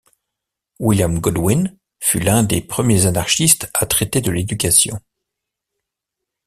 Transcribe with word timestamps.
William 0.79 1.19
Godwin 1.19 1.77
fut 1.99 2.19
l'un 2.19 2.41
des 2.41 2.59
premiers 2.59 3.05
anarchistes 3.05 3.69
à 3.75 3.85
traiter 3.85 4.19
de 4.19 4.31
l'Éducation. 4.31 4.99